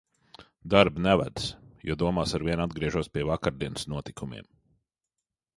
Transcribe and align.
Darbi 0.73 1.03
nevedas, 1.07 1.51
jo 1.89 1.97
domās 2.03 2.35
aizvien 2.39 2.65
atgriežos 2.65 3.13
pie 3.13 3.29
vakardienas 3.33 3.89
notikumiem. 3.97 4.53